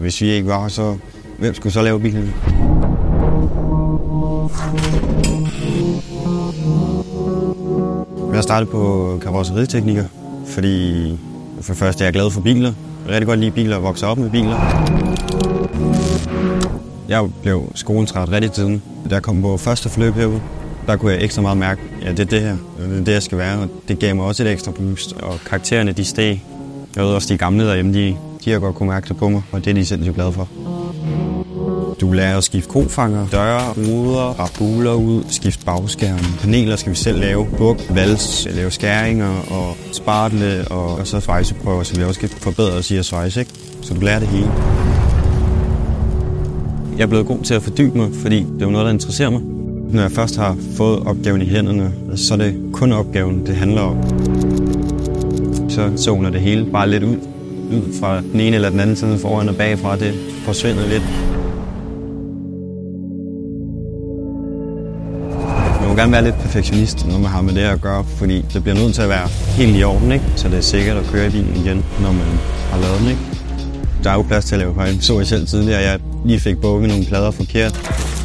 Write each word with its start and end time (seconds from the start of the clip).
Hvis 0.00 0.20
vi 0.20 0.30
ikke 0.30 0.48
var, 0.48 0.68
så 0.68 0.96
hvem 1.38 1.54
skulle 1.54 1.72
så 1.72 1.82
lave 1.82 2.00
bilen? 2.00 2.34
Jeg 8.34 8.42
startede 8.42 8.70
på 8.70 9.18
karrosseritekniker, 9.22 10.04
fordi 10.46 11.18
for 11.60 11.72
det 11.72 11.78
første 11.78 12.04
er 12.04 12.06
jeg 12.06 12.12
glad 12.12 12.30
for 12.30 12.40
biler. 12.40 12.72
Jeg 13.06 13.12
rigtig 13.12 13.26
godt 13.26 13.40
lide 13.40 13.50
biler 13.50 13.76
og 13.76 13.82
vokse 13.82 14.06
op 14.06 14.18
med 14.18 14.30
biler. 14.30 14.60
Jeg 17.08 17.28
blev 17.42 17.72
skoletræt 17.74 18.32
rigtig 18.32 18.52
tiden. 18.52 18.82
Da 19.10 19.14
jeg 19.14 19.22
kom 19.22 19.42
på 19.42 19.56
første 19.56 19.88
forløb 19.88 20.14
herude, 20.14 20.40
der 20.86 20.96
kunne 20.96 21.12
jeg 21.12 21.22
ekstra 21.22 21.42
meget 21.42 21.58
mærke, 21.58 21.80
at 22.00 22.06
ja, 22.06 22.10
det 22.10 22.20
er 22.20 22.24
det 22.24 22.40
her, 22.40 22.56
det 22.78 23.00
er 23.00 23.04
det, 23.04 23.12
jeg 23.12 23.22
skal 23.22 23.38
være. 23.38 23.58
Og 23.58 23.68
det 23.88 23.98
gav 23.98 24.16
mig 24.16 24.24
også 24.24 24.42
et 24.42 24.52
ekstra 24.52 24.72
boost, 24.72 25.12
og 25.12 25.38
karaktererne 25.46 25.92
de 25.92 26.04
steg. 26.04 26.42
Jeg 26.96 27.04
ved 27.04 27.10
også, 27.10 27.32
de 27.34 27.38
gamle 27.38 27.66
derhjemme, 27.66 27.94
de, 27.94 28.16
de 28.46 28.50
har 28.52 28.58
godt 28.58 28.74
kunne 28.74 28.88
mærke 28.88 29.08
det 29.08 29.16
på 29.16 29.28
mig, 29.28 29.42
og 29.52 29.64
det 29.64 29.70
er 29.70 29.74
de 29.74 29.84
sindssygt 29.84 30.14
glade 30.14 30.32
for. 30.32 30.48
Du 32.00 32.12
lærer 32.12 32.36
at 32.36 32.44
skifte 32.44 32.70
kofanger, 32.70 33.26
døre, 33.32 33.72
ruder, 33.72 34.40
rabuler 34.40 34.94
ud, 34.94 35.22
skifte 35.28 35.64
bagskærm. 35.64 36.18
Paneler 36.40 36.76
skal 36.76 36.92
vi 36.92 36.96
selv 36.96 37.20
lave, 37.20 37.46
buk, 37.58 37.82
vals, 37.90 38.48
lave 38.50 38.70
skæringer 38.70 39.30
og 39.50 39.76
spartle 39.92 40.64
og, 40.70 40.94
og 40.94 41.06
så 41.06 41.20
svejseprøver, 41.20 41.82
så 41.82 41.96
vi 41.96 42.04
også 42.04 42.20
kan 42.20 42.28
forbedre 42.28 42.72
os 42.72 42.90
i 42.90 42.96
at 42.96 43.04
svejse, 43.04 43.40
ikke? 43.40 43.52
Så 43.82 43.94
du 43.94 44.00
lærer 44.00 44.18
det 44.18 44.28
hele. 44.28 44.50
Jeg 46.96 47.02
er 47.02 47.06
blevet 47.06 47.26
god 47.26 47.38
til 47.38 47.54
at 47.54 47.62
fordybe 47.62 47.98
mig, 47.98 48.10
fordi 48.14 48.46
det 48.58 48.62
er 48.62 48.70
noget, 48.70 48.84
der 48.84 48.92
interesserer 48.92 49.30
mig. 49.30 49.40
Når 49.90 50.02
jeg 50.02 50.12
først 50.12 50.36
har 50.36 50.56
fået 50.76 50.98
opgaven 51.06 51.42
i 51.42 51.48
hænderne, 51.48 51.92
så 52.16 52.34
er 52.34 52.38
det 52.38 52.54
kun 52.72 52.92
opgaven, 52.92 53.46
det 53.46 53.56
handler 53.56 53.80
om. 53.80 53.96
Så 55.68 55.92
zoner 55.96 56.30
det 56.30 56.40
hele 56.40 56.64
bare 56.72 56.90
lidt 56.90 57.02
ud 57.02 57.16
lyd 57.70 58.00
fra 58.00 58.20
den 58.20 58.40
ene 58.40 58.56
eller 58.56 58.70
den 58.70 58.80
anden 58.80 58.96
side, 58.96 59.18
foran 59.18 59.48
og 59.48 59.56
bagfra, 59.56 59.96
det 59.96 60.14
forsvinder 60.44 60.86
lidt. 60.86 61.02
Man 65.80 65.88
må 65.88 65.94
gerne 65.94 66.12
være 66.12 66.24
lidt 66.24 66.38
perfektionist, 66.38 67.06
når 67.06 67.18
man 67.18 67.30
har 67.30 67.42
med 67.42 67.54
det 67.54 67.60
at 67.60 67.80
gøre, 67.80 68.04
fordi 68.04 68.44
det 68.52 68.62
bliver 68.62 68.76
nødt 68.76 68.94
til 68.94 69.02
at 69.02 69.08
være 69.08 69.28
helt 69.28 69.76
i 69.76 69.84
orden, 69.84 70.12
ikke? 70.12 70.24
så 70.36 70.48
det 70.48 70.56
er 70.56 70.60
sikkert 70.60 70.96
at 70.96 71.04
køre 71.12 71.26
i 71.26 71.30
bilen 71.30 71.56
igen, 71.56 71.84
når 72.00 72.12
man 72.12 72.26
har 72.70 72.80
lavet 72.80 73.00
den. 73.00 73.08
Ikke? 73.08 73.20
Der 74.04 74.10
er 74.10 74.14
jo 74.14 74.22
plads 74.22 74.44
til 74.44 74.54
at 74.54 74.58
lave 74.58 74.74
fejl. 74.74 75.02
Så 75.02 75.18
jeg 75.18 75.26
selv 75.26 75.46
tidligere, 75.46 75.80
at 75.80 75.86
jeg 75.86 76.00
lige 76.24 76.40
fik 76.40 76.56
bukket 76.58 76.88
nogle 76.88 77.04
plader 77.04 77.30
forkert, 77.30 77.72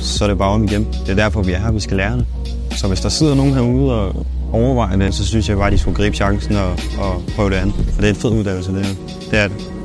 så 0.01 0.23
er 0.23 0.27
det 0.27 0.37
bare 0.37 0.49
om 0.49 0.63
igen. 0.63 0.87
Det 1.05 1.09
er 1.09 1.15
derfor, 1.15 1.41
vi 1.41 1.51
er 1.51 1.59
her, 1.59 1.71
vi 1.71 1.79
skal 1.79 1.97
lære 1.97 2.17
det. 2.17 2.25
Så 2.71 2.87
hvis 2.87 2.99
der 2.99 3.09
sidder 3.09 3.35
nogen 3.35 3.53
herude 3.53 3.93
og 3.93 4.25
overvejer 4.53 4.95
det, 4.95 5.13
så 5.13 5.25
synes 5.25 5.49
jeg 5.49 5.57
bare, 5.57 5.67
at 5.67 5.73
de 5.73 5.77
skulle 5.77 5.95
gribe 5.95 6.15
chancen 6.15 6.55
og, 6.55 6.71
og 6.99 7.23
prøve 7.35 7.49
det 7.49 7.55
andet. 7.55 7.75
For 7.75 8.01
det 8.01 8.09
er 8.09 8.13
en 8.13 8.15
fed 8.15 8.31
uddannelse, 8.31 8.71
det 8.71 8.85
er, 8.85 8.95
Det 9.31 9.39
er 9.39 9.47
det. 9.47 9.80